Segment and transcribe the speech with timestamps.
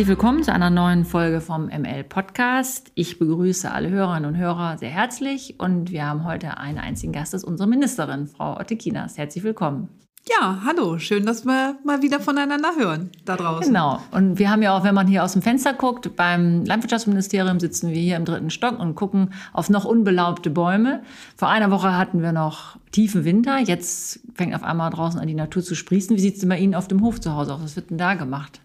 [0.00, 2.90] Herzlich willkommen zu einer neuen Folge vom ML Podcast.
[2.94, 7.34] Ich begrüße alle Hörerinnen und Hörer sehr herzlich und wir haben heute einen einzigen Gast,
[7.34, 9.18] das ist unsere Ministerin, Frau Otte Kinas.
[9.18, 9.90] Herzlich willkommen.
[10.26, 13.74] Ja, hallo, schön, dass wir mal wieder voneinander hören da draußen.
[13.74, 14.00] Genau.
[14.10, 17.90] Und wir haben ja auch, wenn man hier aus dem Fenster guckt, beim Landwirtschaftsministerium sitzen
[17.90, 21.02] wir hier im dritten Stock und gucken auf noch unbelaubte Bäume.
[21.36, 23.58] Vor einer Woche hatten wir noch tiefen Winter.
[23.58, 26.16] Jetzt fängt auf einmal draußen an, die Natur zu sprießen.
[26.16, 27.62] Wie sieht es denn bei Ihnen auf dem Hof zu Hause aus?
[27.62, 28.62] Was wird denn da gemacht?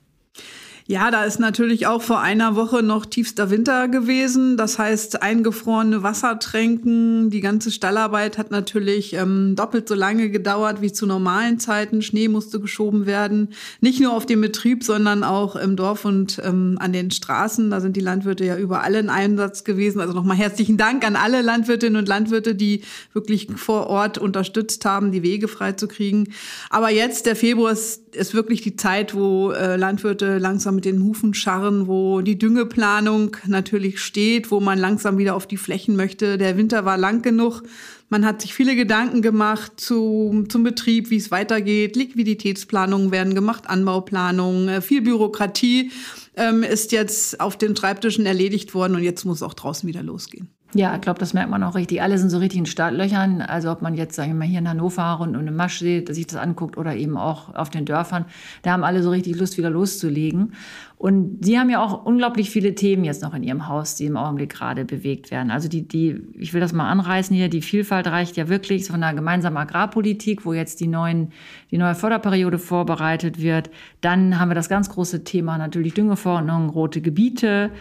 [0.87, 4.55] Ja, da ist natürlich auch vor einer Woche noch tiefster Winter gewesen.
[4.55, 7.31] Das heißt, eingefrorene Wassertränken.
[7.31, 12.03] Die ganze Stallarbeit hat natürlich ähm, doppelt so lange gedauert wie zu normalen Zeiten.
[12.03, 13.49] Schnee musste geschoben werden.
[13.81, 17.71] Nicht nur auf dem Betrieb, sondern auch im Dorf und ähm, an den Straßen.
[17.71, 20.01] Da sind die Landwirte ja überall in Einsatz gewesen.
[20.01, 25.11] Also nochmal herzlichen Dank an alle Landwirtinnen und Landwirte, die wirklich vor Ort unterstützt haben,
[25.11, 26.31] die Wege freizukriegen.
[26.69, 31.03] Aber jetzt, der Februar ist ist wirklich die Zeit, wo äh, Landwirte langsam mit den
[31.03, 36.37] Hufen scharren, wo die Düngeplanung natürlich steht, wo man langsam wieder auf die Flächen möchte.
[36.37, 37.63] Der Winter war lang genug.
[38.09, 41.95] Man hat sich viele Gedanken gemacht zu, zum Betrieb, wie es weitergeht.
[41.95, 45.91] Liquiditätsplanungen werden gemacht, Anbauplanungen, äh, viel Bürokratie
[46.35, 50.54] ähm, ist jetzt auf den Schreibtischen erledigt worden und jetzt muss auch draußen wieder losgehen.
[50.75, 52.01] Ja, ich glaube, das merkt man auch richtig.
[52.01, 53.41] Alle sind so richtig in Startlöchern.
[53.41, 56.13] Also ob man jetzt, sagen wir mal, hier in Hannover rund um den Masch sieht,
[56.13, 58.25] sich das anguckt oder eben auch auf den Dörfern,
[58.61, 60.51] da haben alle so richtig Lust, wieder loszulegen.
[60.97, 64.17] Und Sie haben ja auch unglaublich viele Themen jetzt noch in Ihrem Haus, die im
[64.17, 65.49] Augenblick gerade bewegt werden.
[65.49, 69.01] Also die, die, ich will das mal anreißen hier, die Vielfalt reicht ja wirklich von
[69.01, 71.31] einer gemeinsamen Agrarpolitik, wo jetzt die neuen,
[71.71, 73.69] die neue Förderperiode vorbereitet wird.
[74.01, 77.71] Dann haben wir das ganz große Thema natürlich Düngeverordnung, rote Gebiete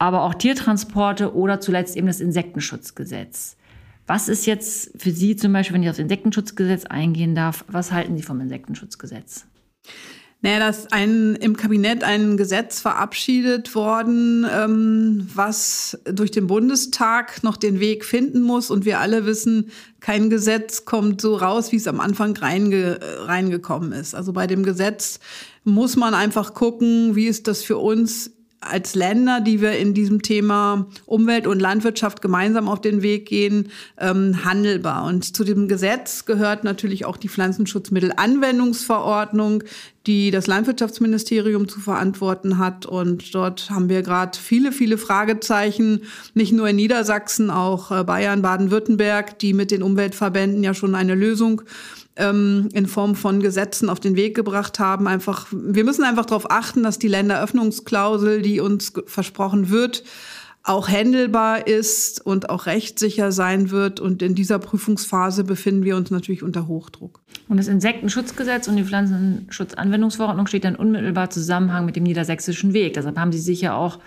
[0.00, 3.56] aber auch Tiertransporte oder zuletzt eben das Insektenschutzgesetz.
[4.06, 8.16] Was ist jetzt für Sie zum Beispiel, wenn ich aufs Insektenschutzgesetz eingehen darf, was halten
[8.16, 9.44] Sie vom Insektenschutzgesetz?
[10.40, 17.42] Naja, da ist ein, im Kabinett ein Gesetz verabschiedet worden, ähm, was durch den Bundestag
[17.42, 18.70] noch den Weg finden muss.
[18.70, 19.70] Und wir alle wissen,
[20.00, 24.14] kein Gesetz kommt so raus, wie es am Anfang reinge, reingekommen ist.
[24.14, 25.20] Also bei dem Gesetz
[25.62, 28.30] muss man einfach gucken, wie ist das für uns
[28.60, 33.70] als Länder, die wir in diesem Thema Umwelt und Landwirtschaft gemeinsam auf den Weg gehen,
[33.98, 35.06] ähm, handelbar.
[35.06, 39.64] Und zu dem Gesetz gehört natürlich auch die Pflanzenschutzmittelanwendungsverordnung,
[40.06, 42.84] die das Landwirtschaftsministerium zu verantworten hat.
[42.84, 46.02] Und dort haben wir gerade viele, viele Fragezeichen,
[46.34, 51.14] nicht nur in Niedersachsen, auch äh, Bayern, Baden-Württemberg, die mit den Umweltverbänden ja schon eine
[51.14, 51.62] Lösung
[52.20, 55.08] ähm, in Form von Gesetzen auf den Weg gebracht haben.
[55.08, 60.04] Einfach, wir müssen einfach darauf achten, dass die Länderöffnungsklausel, die uns versprochen wird,
[60.62, 63.98] auch händelbar ist und auch rechtssicher sein wird.
[63.98, 67.20] Und in dieser Prüfungsphase befinden wir uns natürlich unter Hochdruck.
[67.48, 72.94] Und das Insektenschutzgesetz und die Pflanzenschutzanwendungsverordnung steht dann unmittelbar Zusammenhang mit dem niedersächsischen Weg.
[72.94, 73.98] Deshalb haben Sie sich ja auch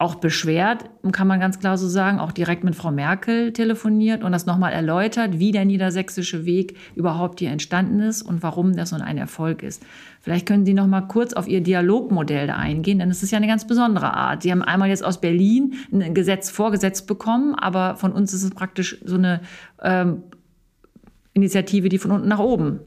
[0.00, 4.30] auch beschwert, kann man ganz klar so sagen, auch direkt mit Frau Merkel telefoniert und
[4.30, 8.96] das nochmal erläutert, wie der niedersächsische Weg überhaupt hier entstanden ist und warum das so
[8.96, 9.84] ein Erfolg ist.
[10.20, 13.38] Vielleicht können Sie noch mal kurz auf Ihr Dialogmodell da eingehen, denn es ist ja
[13.38, 14.44] eine ganz besondere Art.
[14.44, 18.50] Sie haben einmal jetzt aus Berlin ein Gesetz vorgesetzt bekommen, aber von uns ist es
[18.50, 19.40] praktisch so eine
[19.82, 20.22] ähm,
[21.38, 22.80] Initiative, die von unten nach oben.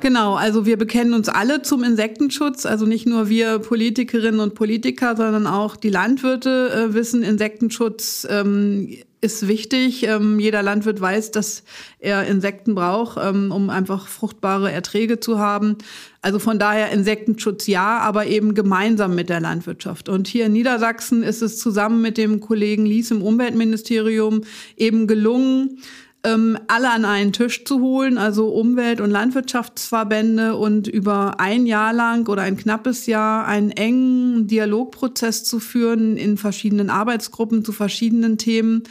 [0.00, 5.16] Genau, also wir bekennen uns alle zum Insektenschutz, also nicht nur wir Politikerinnen und Politiker,
[5.16, 8.88] sondern auch die Landwirte äh, wissen, Insektenschutz ähm,
[9.24, 10.06] ist wichtig.
[10.06, 11.64] Ähm, jeder Landwirt weiß, dass
[11.98, 15.78] er Insekten braucht, ähm, um einfach fruchtbare Erträge zu haben.
[16.20, 20.10] Also von daher Insektenschutz ja, aber eben gemeinsam mit der Landwirtschaft.
[20.10, 24.42] Und hier in Niedersachsen ist es zusammen mit dem Kollegen Lies im Umweltministerium
[24.76, 25.78] eben gelungen,
[26.24, 31.92] ähm, alle an einen Tisch zu holen, also Umwelt- und Landwirtschaftsverbände und über ein Jahr
[31.92, 38.38] lang oder ein knappes Jahr einen engen Dialogprozess zu führen in verschiedenen Arbeitsgruppen zu verschiedenen
[38.38, 38.84] Themen.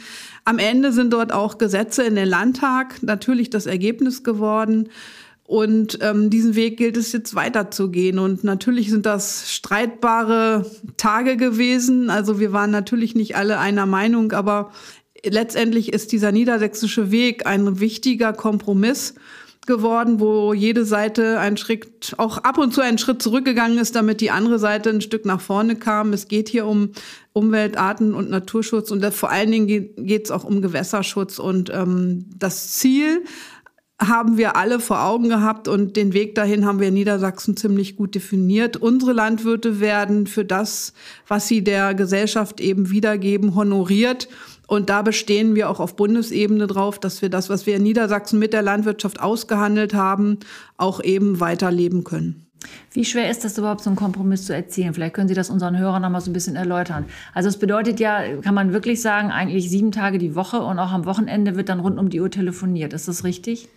[0.44, 4.88] Am Ende sind dort auch Gesetze in den Landtag natürlich das Ergebnis geworden.
[5.46, 8.18] Und ähm, diesen Weg gilt es jetzt weiterzugehen.
[8.18, 10.64] Und natürlich sind das streitbare
[10.96, 12.08] Tage gewesen.
[12.08, 14.72] Also wir waren natürlich nicht alle einer Meinung, aber
[15.24, 19.14] letztendlich ist dieser niedersächsische Weg ein wichtiger Kompromiss
[19.66, 24.20] geworden, wo jede Seite einen Schritt, auch ab und zu einen Schritt zurückgegangen ist, damit
[24.20, 26.12] die andere Seite ein Stück nach vorne kam.
[26.12, 26.90] Es geht hier um
[27.32, 31.38] Umwelt, Arten und Naturschutz und vor allen Dingen geht es auch um Gewässerschutz.
[31.38, 33.24] Und ähm, das Ziel
[34.00, 37.96] haben wir alle vor Augen gehabt und den Weg dahin haben wir in Niedersachsen ziemlich
[37.96, 38.76] gut definiert.
[38.76, 40.92] Unsere Landwirte werden für das,
[41.28, 44.28] was sie der Gesellschaft eben wiedergeben, honoriert.
[44.66, 48.38] Und da bestehen wir auch auf Bundesebene drauf, dass wir das, was wir in Niedersachsen
[48.38, 50.38] mit der Landwirtschaft ausgehandelt haben,
[50.76, 52.43] auch eben weiterleben können.
[52.92, 54.94] Wie schwer ist das überhaupt, so einen Kompromiss zu erzielen?
[54.94, 57.04] Vielleicht können Sie das unseren Hörern noch mal so ein bisschen erläutern.
[57.32, 60.92] Also es bedeutet ja, kann man wirklich sagen, eigentlich sieben Tage die Woche und auch
[60.92, 62.92] am Wochenende wird dann rund um die Uhr telefoniert.
[62.92, 63.68] Ist das richtig?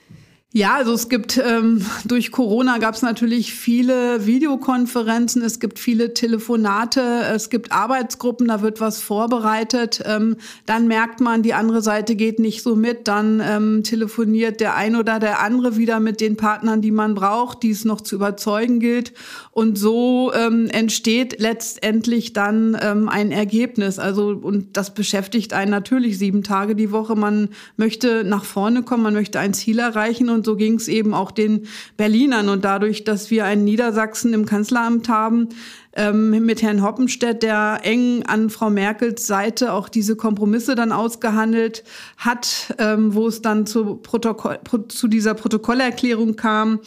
[0.53, 6.13] Ja, also es gibt ähm, durch Corona gab es natürlich viele Videokonferenzen, es gibt viele
[6.13, 7.01] Telefonate,
[7.35, 10.01] es gibt Arbeitsgruppen, da wird was vorbereitet.
[10.05, 14.77] Ähm, dann merkt man, die andere Seite geht nicht so mit, dann ähm, telefoniert der
[14.77, 18.15] ein oder der andere wieder mit den Partnern, die man braucht, die es noch zu
[18.15, 19.11] überzeugen gilt.
[19.51, 23.99] Und so ähm, entsteht letztendlich dann ähm, ein Ergebnis.
[23.99, 27.17] Also und das beschäftigt einen natürlich sieben Tage die Woche.
[27.17, 31.13] Man möchte nach vorne kommen, man möchte ein Ziel erreichen und so ging es eben
[31.13, 31.67] auch den
[31.97, 32.47] Berlinern.
[32.47, 35.49] Und dadurch, dass wir einen Niedersachsen im Kanzleramt haben,
[35.97, 41.83] ähm, mit Herrn Hoppenstedt, der eng an Frau Merkels Seite auch diese Kompromisse dann ausgehandelt
[42.17, 46.79] hat, ähm, wo es dann zu, Protokoll, zu dieser Protokollerklärung kam,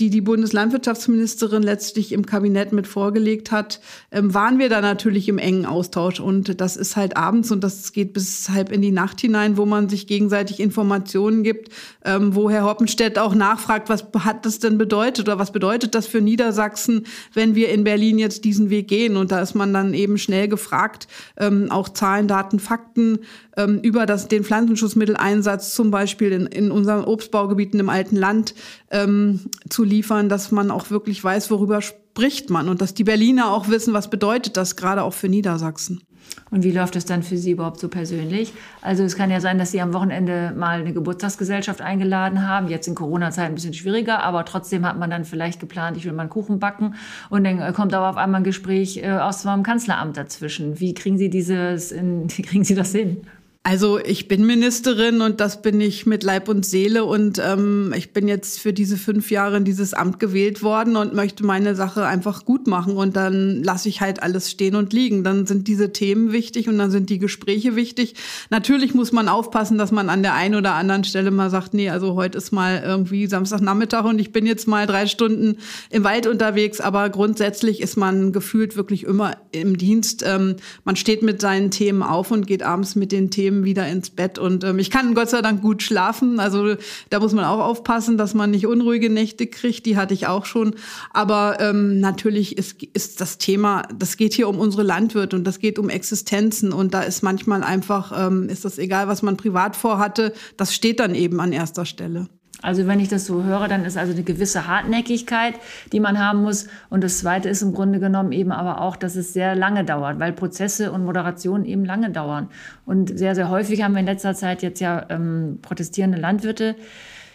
[0.00, 3.80] die die Bundeslandwirtschaftsministerin letztlich im Kabinett mit vorgelegt hat,
[4.12, 6.20] ähm, waren wir da natürlich im engen Austausch.
[6.20, 9.66] Und das ist halt abends und das geht bis halb in die Nacht hinein, wo
[9.66, 11.72] man sich gegenseitig Informationen gibt,
[12.04, 16.06] ähm, wo Herr Hoppenstedt auch nachfragt, was hat das denn bedeutet oder was bedeutet das
[16.06, 19.16] für Niedersachsen, wenn wir in Berlin jetzt diesen Weg gehen.
[19.16, 23.20] Und da ist man dann eben schnell gefragt, ähm, auch Zahlen, Daten, Fakten
[23.56, 28.54] ähm, über das, den Pflanzenschutzmitteleinsatz zum Beispiel in, in unseren Obstbaugebieten im alten Land
[28.90, 33.52] ähm, zu liefern, dass man auch wirklich weiß, worüber spricht man und dass die Berliner
[33.52, 36.02] auch wissen, was bedeutet das gerade auch für Niedersachsen.
[36.50, 38.52] Und wie läuft es dann für Sie überhaupt so persönlich?
[38.80, 42.68] Also es kann ja sein, dass Sie am Wochenende mal eine Geburtstagsgesellschaft eingeladen haben.
[42.68, 46.12] Jetzt in Corona-Zeit ein bisschen schwieriger, aber trotzdem hat man dann vielleicht geplant, ich will
[46.12, 46.94] mal einen Kuchen backen.
[47.28, 50.80] Und dann kommt aber auf einmal ein Gespräch äh, aus dem Kanzleramt dazwischen.
[50.80, 53.18] Wie kriegen Sie dieses, in, wie kriegen Sie das hin?
[53.64, 58.14] Also ich bin Ministerin und das bin ich mit Leib und Seele und ähm, ich
[58.14, 62.06] bin jetzt für diese fünf Jahre in dieses Amt gewählt worden und möchte meine Sache
[62.06, 65.22] einfach gut machen und dann lasse ich halt alles stehen und liegen.
[65.22, 68.14] Dann sind diese Themen wichtig und dann sind die Gespräche wichtig.
[68.48, 71.90] Natürlich muss man aufpassen, dass man an der einen oder anderen Stelle mal sagt, nee,
[71.90, 75.58] also heute ist mal irgendwie Samstagnachmittag und ich bin jetzt mal drei Stunden
[75.90, 80.24] im Wald unterwegs, aber grundsätzlich ist man gefühlt wirklich immer im Dienst.
[80.26, 84.10] Ähm, man steht mit seinen Themen auf und geht abends mit den Themen wieder ins
[84.10, 84.38] Bett.
[84.38, 86.40] Und ähm, ich kann Gott sei Dank gut schlafen.
[86.40, 86.76] Also
[87.10, 89.86] da muss man auch aufpassen, dass man nicht unruhige Nächte kriegt.
[89.86, 90.74] Die hatte ich auch schon.
[91.12, 95.58] Aber ähm, natürlich ist, ist das Thema, das geht hier um unsere Landwirte und das
[95.58, 96.72] geht um Existenzen.
[96.72, 101.00] Und da ist manchmal einfach, ähm, ist das egal, was man privat vorhatte, das steht
[101.00, 102.28] dann eben an erster Stelle.
[102.60, 105.54] Also wenn ich das so höre, dann ist also eine gewisse Hartnäckigkeit,
[105.92, 106.66] die man haben muss.
[106.90, 110.18] Und das Zweite ist im Grunde genommen eben aber auch, dass es sehr lange dauert,
[110.18, 112.48] weil Prozesse und Moderationen eben lange dauern.
[112.84, 116.74] Und sehr, sehr häufig haben wir in letzter Zeit jetzt ja ähm, protestierende Landwirte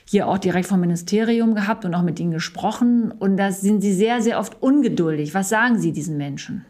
[0.06, 3.12] hier auch direkt vom Ministerium gehabt und auch mit ihnen gesprochen.
[3.12, 5.34] Und da sind sie sehr, sehr oft ungeduldig.
[5.34, 6.66] Was sagen Sie diesen Menschen?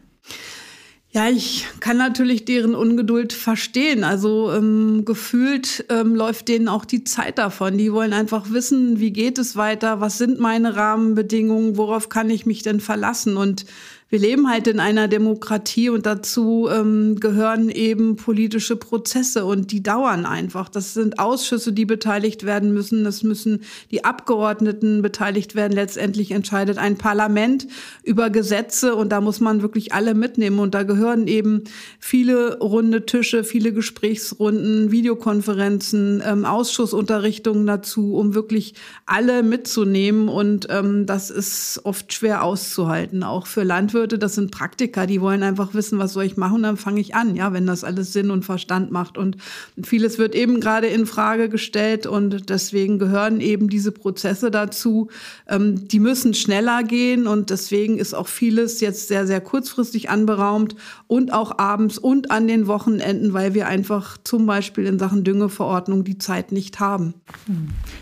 [1.15, 4.03] Ja, ich kann natürlich deren Ungeduld verstehen.
[4.03, 7.77] Also ähm, gefühlt ähm, läuft denen auch die Zeit davon.
[7.77, 12.47] Die wollen einfach wissen, wie geht es weiter, was sind meine Rahmenbedingungen, worauf kann ich
[12.47, 13.37] mich denn verlassen.
[13.37, 13.67] Und
[14.13, 19.81] wir leben halt in einer Demokratie und dazu ähm, gehören eben politische Prozesse und die
[19.81, 20.69] dauern einfach.
[20.69, 23.05] Das sind Ausschüsse, die beteiligt werden müssen.
[23.05, 25.73] Das müssen die Abgeordneten beteiligt werden.
[25.73, 27.65] Letztendlich entscheidet ein Parlament
[28.03, 30.59] über Gesetze und da muss man wirklich alle mitnehmen.
[30.59, 31.63] Und da gehören eben
[31.97, 38.75] viele runde Tische, viele Gesprächsrunden, Videokonferenzen, ähm, Ausschussunterrichtungen dazu, um wirklich
[39.07, 40.29] alle mitzunehmen.
[40.29, 45.21] Und ähm, das ist oft schwer auszuhalten, auch für Landwirte würde, das sind Praktiker, die
[45.21, 47.85] wollen einfach wissen, was soll ich machen, und dann fange ich an, ja, wenn das
[47.85, 49.17] alles Sinn und Verstand macht.
[49.17, 49.37] Und
[49.81, 55.07] vieles wird eben gerade in Frage gestellt und deswegen gehören eben diese Prozesse dazu.
[55.47, 60.75] Ähm, die müssen schneller gehen und deswegen ist auch vieles jetzt sehr, sehr kurzfristig anberaumt
[61.07, 66.03] und auch abends und an den Wochenenden, weil wir einfach zum Beispiel in Sachen Düngeverordnung
[66.03, 67.13] die Zeit nicht haben.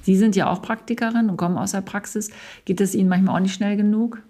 [0.02, 2.32] Sie sind ja auch Praktikerin und kommen aus der Praxis.
[2.66, 4.24] Geht es Ihnen manchmal auch nicht schnell genug?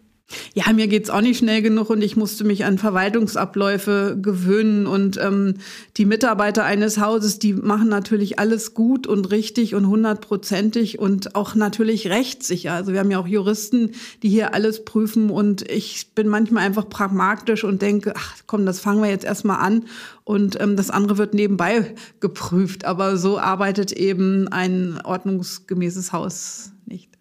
[0.54, 4.88] Ja, mir geht's auch nicht schnell genug und ich musste mich an Verwaltungsabläufe gewöhnen.
[4.88, 5.56] Und ähm,
[5.98, 11.56] die Mitarbeiter eines Hauses, die machen natürlich alles gut und richtig und hundertprozentig und auch
[11.56, 12.74] natürlich rechtssicher.
[12.74, 13.92] Also wir haben ja auch Juristen,
[14.24, 18.80] die hier alles prüfen und ich bin manchmal einfach pragmatisch und denke, ach komm, das
[18.80, 19.86] fangen wir jetzt erstmal an
[20.24, 22.86] und ähm, das andere wird nebenbei geprüft.
[22.86, 27.18] Aber so arbeitet eben ein ordnungsgemäßes Haus nicht.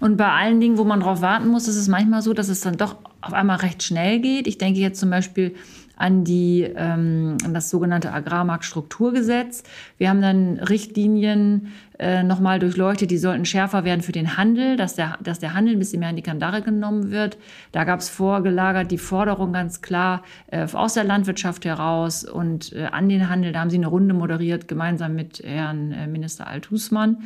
[0.00, 2.60] Und bei allen Dingen, wo man drauf warten muss, ist es manchmal so, dass es
[2.60, 4.46] dann doch auf einmal recht schnell geht.
[4.46, 5.54] Ich denke jetzt zum Beispiel
[5.96, 9.64] an, die, ähm, an das sogenannte Agrarmarktstrukturgesetz.
[9.96, 14.94] Wir haben dann Richtlinien äh, nochmal durchleuchtet, die sollten schärfer werden für den Handel, dass
[14.94, 17.38] der, dass der Handel ein bisschen mehr in die Kandare genommen wird.
[17.72, 22.84] Da gab es vorgelagert die Forderung ganz klar äh, aus der Landwirtschaft heraus und äh,
[22.92, 23.52] an den Handel.
[23.52, 27.22] Da haben sie eine Runde moderiert, gemeinsam mit Herrn äh, Minister Althusmann.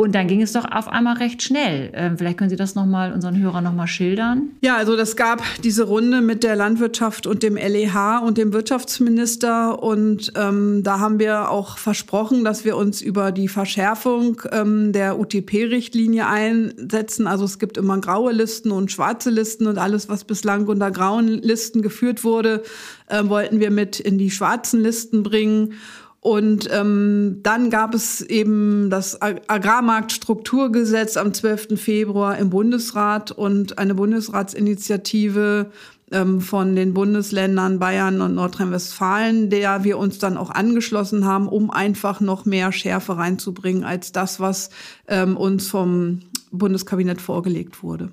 [0.00, 1.90] Und dann ging es doch auf einmal recht schnell.
[1.92, 4.52] Ähm, vielleicht können Sie das nochmal unseren Hörern nochmal schildern.
[4.60, 9.82] Ja, also das gab diese Runde mit der Landwirtschaft und dem LEH und dem Wirtschaftsminister.
[9.82, 15.18] Und ähm, da haben wir auch versprochen, dass wir uns über die Verschärfung ähm, der
[15.18, 17.26] UTP-Richtlinie einsetzen.
[17.26, 21.26] Also es gibt immer graue Listen und schwarze Listen und alles, was bislang unter grauen
[21.26, 22.62] Listen geführt wurde,
[23.08, 25.74] äh, wollten wir mit in die schwarzen Listen bringen.
[26.20, 31.80] Und ähm, dann gab es eben das Agrarmarktstrukturgesetz am 12.
[31.80, 35.70] Februar im Bundesrat und eine Bundesratsinitiative
[36.10, 41.70] ähm, von den Bundesländern Bayern und Nordrhein-Westfalen, der wir uns dann auch angeschlossen haben, um
[41.70, 44.70] einfach noch mehr Schärfe reinzubringen als das, was
[45.06, 46.20] ähm, uns vom
[46.50, 48.10] Bundeskabinett vorgelegt wurde.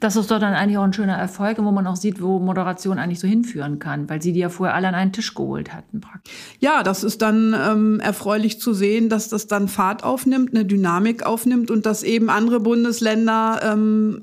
[0.00, 3.00] Das ist doch dann eigentlich auch ein schöner Erfolg, wo man auch sieht, wo Moderation
[3.00, 6.00] eigentlich so hinführen kann, weil sie die ja vorher alle an einen Tisch geholt hatten.
[6.00, 6.32] Praktisch.
[6.60, 11.26] Ja, das ist dann ähm, erfreulich zu sehen, dass das dann Fahrt aufnimmt, eine Dynamik
[11.26, 14.22] aufnimmt und dass eben andere Bundesländer, ähm,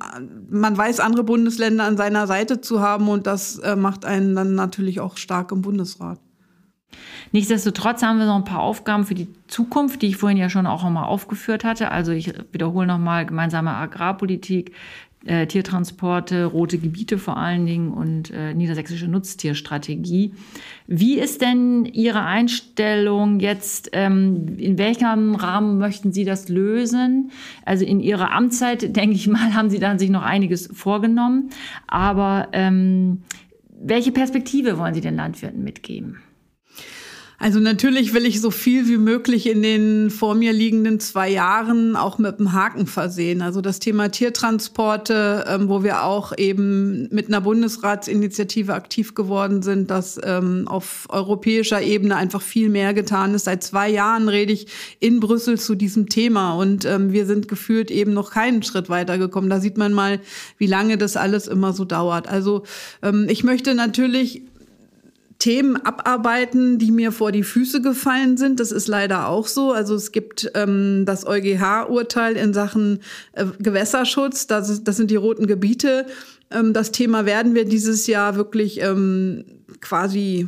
[0.49, 4.55] man weiß, andere Bundesländer an seiner Seite zu haben und das äh, macht einen dann
[4.55, 6.19] natürlich auch stark im Bundesrat.
[7.31, 10.67] Nichtsdestotrotz haben wir noch ein paar Aufgaben für die Zukunft, die ich vorhin ja schon
[10.67, 11.91] auch nochmal aufgeführt hatte.
[11.91, 14.73] Also ich wiederhole nochmal gemeinsame Agrarpolitik,
[15.25, 20.33] äh, Tiertransporte, rote Gebiete vor allen Dingen und äh, niedersächsische Nutztierstrategie.
[20.87, 23.89] Wie ist denn Ihre Einstellung jetzt?
[23.93, 27.31] Ähm, in welchem Rahmen möchten Sie das lösen?
[27.65, 31.49] Also in Ihrer Amtszeit, denke ich mal, haben Sie dann sich noch einiges vorgenommen.
[31.87, 33.23] Aber ähm,
[33.81, 36.17] welche Perspektive wollen Sie den Landwirten mitgeben?
[37.37, 41.95] Also natürlich will ich so viel wie möglich in den vor mir liegenden zwei Jahren
[41.95, 43.41] auch mit einem Haken versehen.
[43.41, 49.91] Also das Thema Tiertransporte, ähm, wo wir auch eben mit einer Bundesratsinitiative aktiv geworden sind,
[49.91, 53.45] dass ähm, auf europäischer Ebene einfach viel mehr getan ist.
[53.45, 54.67] Seit zwei Jahren rede ich
[54.99, 59.49] in Brüssel zu diesem Thema und ähm, wir sind gefühlt eben noch keinen Schritt weitergekommen.
[59.49, 60.21] Da sieht man mal,
[60.57, 62.29] wie lange das alles immer so dauert.
[62.29, 62.63] Also
[63.03, 64.41] ähm, ich möchte natürlich
[65.39, 68.59] Themen abarbeiten, die mir vor die Füße gefallen sind.
[68.59, 69.71] Das ist leider auch so.
[69.71, 72.99] Also es gibt ähm, das EuGH-Urteil in Sachen
[73.33, 74.47] äh, Gewässerschutz.
[74.47, 76.05] Das, ist, das sind die roten Gebiete.
[76.51, 79.45] Ähm, das Thema werden wir dieses Jahr wirklich ähm,
[79.81, 80.47] quasi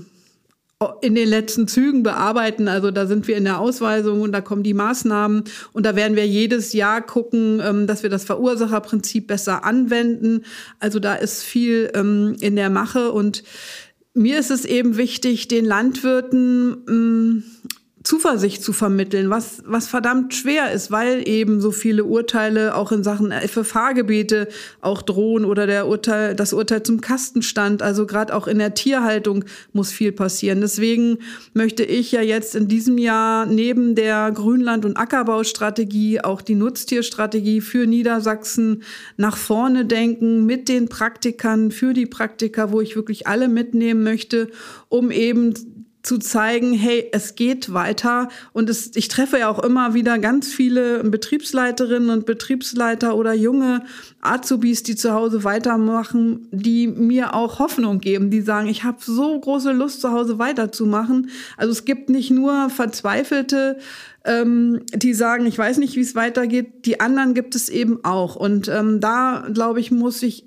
[1.01, 2.67] in den letzten Zügen bearbeiten.
[2.67, 6.15] Also da sind wir in der Ausweisung und da kommen die Maßnahmen und da werden
[6.15, 10.45] wir jedes Jahr gucken, ähm, dass wir das Verursacherprinzip besser anwenden.
[10.79, 13.43] Also da ist viel ähm, in der Mache und
[14.17, 17.43] mir ist es eben wichtig, den Landwirten mh, mm,
[18.07, 23.03] Zuversicht zu vermitteln, was, was verdammt schwer ist, weil eben so viele Urteile auch in
[23.03, 24.47] Sachen FFH-Gebiete
[24.79, 27.81] auch drohen oder der Urteil, das Urteil zum Kastenstand.
[27.81, 30.61] Also gerade auch in der Tierhaltung muss viel passieren.
[30.61, 31.17] Deswegen
[31.53, 37.59] möchte ich ja jetzt in diesem Jahr neben der Grünland- und Ackerbaustrategie auch die Nutztierstrategie
[37.59, 38.83] für Niedersachsen
[39.17, 44.49] nach vorne denken mit den Praktikern, für die Praktiker, wo ich wirklich alle mitnehmen möchte,
[44.87, 45.53] um eben
[46.07, 48.29] zu zeigen, hey, es geht weiter.
[48.53, 53.83] Und es, ich treffe ja auch immer wieder ganz viele Betriebsleiterinnen und Betriebsleiter oder junge
[54.21, 59.37] Azubis, die zu Hause weitermachen, die mir auch Hoffnung geben, die sagen, ich habe so
[59.37, 61.29] große Lust, zu Hause weiterzumachen.
[61.57, 63.77] Also es gibt nicht nur Verzweifelte,
[64.23, 66.85] ähm, die sagen, ich weiß nicht, wie es weitergeht.
[66.85, 68.37] Die anderen gibt es eben auch.
[68.37, 70.46] Und ähm, da, glaube ich, muss ich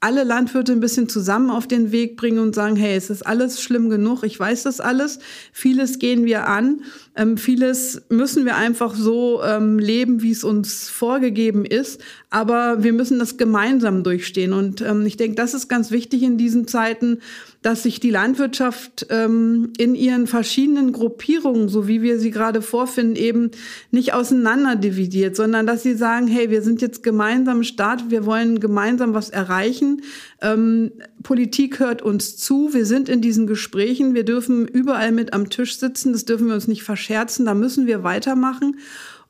[0.00, 3.60] alle Landwirte ein bisschen zusammen auf den Weg bringen und sagen, hey, es ist alles
[3.60, 5.18] schlimm genug, ich weiß das alles,
[5.52, 6.82] vieles gehen wir an,
[7.18, 12.92] ähm, vieles müssen wir einfach so ähm, leben, wie es uns vorgegeben ist, aber wir
[12.92, 14.52] müssen das gemeinsam durchstehen.
[14.52, 17.18] Und ähm, ich denke, das ist ganz wichtig in diesen Zeiten,
[17.60, 23.16] dass sich die Landwirtschaft ähm, in ihren verschiedenen Gruppierungen, so wie wir sie gerade vorfinden,
[23.16, 23.50] eben
[23.90, 28.60] nicht auseinander dividiert, sondern dass sie sagen, hey, wir sind jetzt gemeinsam Staat, wir wollen
[28.60, 30.02] gemeinsam was erreichen.
[30.40, 30.92] Ähm,
[31.22, 35.78] Politik hört uns zu, wir sind in diesen Gesprächen, wir dürfen überall mit am Tisch
[35.78, 38.76] sitzen, das dürfen wir uns nicht verscherzen, da müssen wir weitermachen.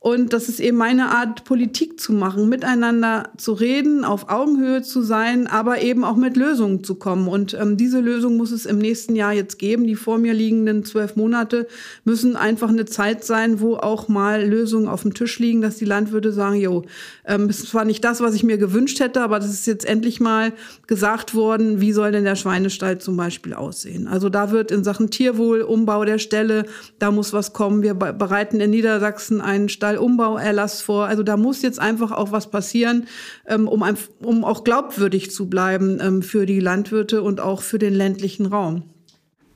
[0.01, 5.03] Und das ist eben meine Art, Politik zu machen, miteinander zu reden, auf Augenhöhe zu
[5.03, 7.27] sein, aber eben auch mit Lösungen zu kommen.
[7.27, 9.89] Und ähm, diese Lösung muss es im nächsten Jahr jetzt geben.
[9.89, 11.67] Die vor mir liegenden zwölf Monate
[12.05, 15.85] müssen einfach eine Zeit sein, wo auch mal Lösungen auf dem Tisch liegen, dass die
[15.85, 16.85] Landwirte sagen, jo,
[17.25, 20.21] ähm, es war nicht das, was ich mir gewünscht hätte, aber das ist jetzt endlich
[20.21, 20.53] mal
[20.87, 24.07] gesagt worden, wie soll denn der Schweinestall zum Beispiel aussehen.
[24.07, 26.67] Also da wird in Sachen Tierwohl, Umbau der Ställe,
[27.01, 27.83] da muss was kommen.
[27.83, 31.07] Wir bereiten in Niedersachsen einen Stall Umbauerlass vor.
[31.07, 33.07] Also da muss jetzt einfach auch was passieren,
[33.47, 33.83] ähm, um,
[34.23, 38.83] um auch glaubwürdig zu bleiben ähm, für die Landwirte und auch für den ländlichen Raum.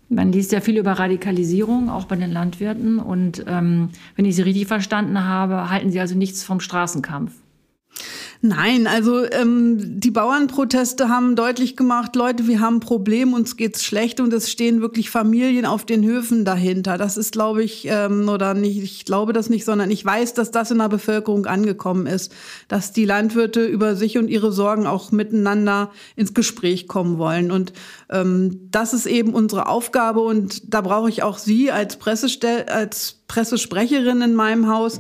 [0.09, 2.99] Man liest ja viel über Radikalisierung, auch bei den Landwirten.
[2.99, 7.33] Und ähm, wenn ich Sie richtig verstanden habe, halten Sie also nichts vom Straßenkampf.
[8.45, 13.85] Nein, also ähm, die Bauernproteste haben deutlich gemacht, Leute, wir haben ein Problem, uns geht's
[13.85, 16.99] schlecht und es stehen wirklich Familien auf den Höfen dahinter.
[16.99, 20.51] Das ist, glaube ich, ähm, oder nicht, ich glaube das nicht, sondern ich weiß, dass
[20.51, 22.33] das in der Bevölkerung angekommen ist,
[22.67, 27.53] dass die Landwirte über sich und ihre Sorgen auch miteinander ins Gespräch kommen wollen.
[27.53, 27.73] Und
[28.11, 33.21] ähm, das ist eben unsere Aufgabe und da brauche ich auch Sie als Pressestell als
[33.29, 34.99] Pressesprecherin in meinem Haus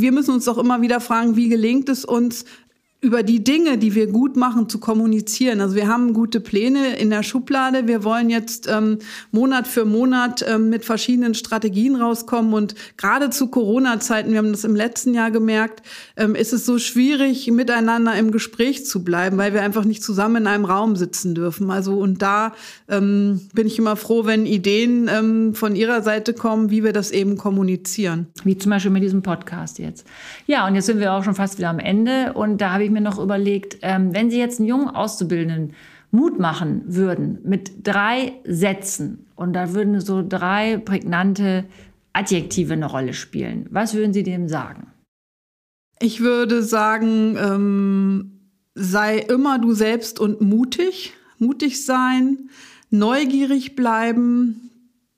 [0.00, 2.44] wir müssen uns doch immer wieder fragen, wie gelingt es uns,
[3.04, 5.60] über die Dinge, die wir gut machen, zu kommunizieren.
[5.60, 7.86] Also wir haben gute Pläne in der Schublade.
[7.86, 8.98] Wir wollen jetzt ähm,
[9.30, 12.54] Monat für Monat ähm, mit verschiedenen Strategien rauskommen.
[12.54, 15.82] Und gerade zu Corona-Zeiten, wir haben das im letzten Jahr gemerkt,
[16.16, 20.36] ähm, ist es so schwierig, miteinander im Gespräch zu bleiben, weil wir einfach nicht zusammen
[20.36, 21.70] in einem Raum sitzen dürfen.
[21.70, 22.54] Also und da
[22.88, 27.10] ähm, bin ich immer froh, wenn Ideen ähm, von Ihrer Seite kommen, wie wir das
[27.10, 28.28] eben kommunizieren.
[28.44, 30.06] Wie zum Beispiel mit diesem Podcast jetzt.
[30.46, 32.32] Ja, und jetzt sind wir auch schon fast wieder am Ende.
[32.32, 35.74] Und da habe ich mir noch überlegt, ähm, wenn Sie jetzt einen jungen Auszubildenden
[36.10, 41.64] Mut machen würden mit drei Sätzen und da würden so drei prägnante
[42.12, 44.86] Adjektive eine Rolle spielen, was würden Sie dem sagen?
[46.00, 48.34] Ich würde sagen, ähm,
[48.74, 52.50] sei immer du selbst und mutig, mutig sein,
[52.90, 54.70] neugierig bleiben,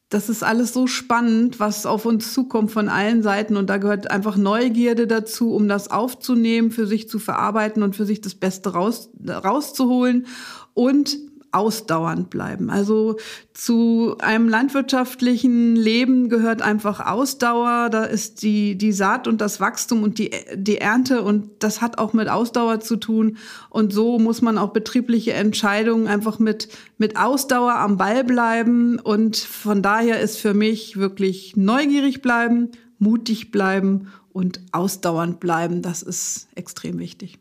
[0.08, 3.56] das ist alles so spannend, was auf uns zukommt von allen Seiten.
[3.56, 8.06] Und da gehört einfach Neugierde dazu, um das aufzunehmen, für sich zu verarbeiten und für
[8.06, 10.26] sich das Beste raus, rauszuholen.
[10.74, 11.18] Und
[11.56, 12.68] ausdauernd bleiben.
[12.68, 13.16] Also
[13.54, 17.88] zu einem landwirtschaftlichen Leben gehört einfach Ausdauer.
[17.90, 21.96] Da ist die, die Saat und das Wachstum und die, die Ernte und das hat
[21.96, 23.38] auch mit Ausdauer zu tun.
[23.70, 28.98] Und so muss man auch betriebliche Entscheidungen einfach mit, mit Ausdauer am Ball bleiben.
[28.98, 35.80] Und von daher ist für mich wirklich neugierig bleiben, mutig bleiben und ausdauernd bleiben.
[35.80, 37.38] Das ist extrem wichtig.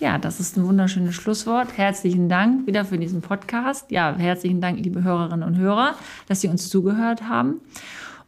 [0.00, 1.76] Ja, das ist ein wunderschönes Schlusswort.
[1.76, 3.90] Herzlichen Dank wieder für diesen Podcast.
[3.90, 5.94] Ja, herzlichen Dank, liebe Hörerinnen und Hörer,
[6.26, 7.60] dass Sie uns zugehört haben.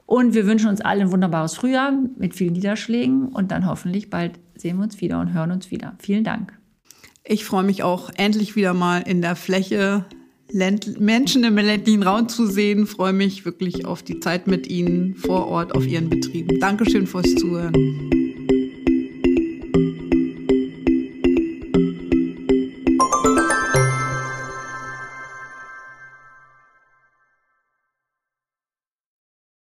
[0.07, 4.39] Und wir wünschen uns allen ein wunderbares Frühjahr mit vielen Niederschlägen und dann hoffentlich bald
[4.55, 5.97] sehen wir uns wieder und hören uns wieder.
[5.99, 6.57] Vielen Dank.
[7.25, 10.05] Ich freue mich auch endlich wieder mal in der Fläche
[10.53, 12.85] Menschen im ländlichen Raum zu sehen.
[12.85, 16.61] Ich freue mich wirklich auf die Zeit mit Ihnen vor Ort auf Ihren Betrieben.
[16.61, 18.26] Dankeschön fürs Zuhören.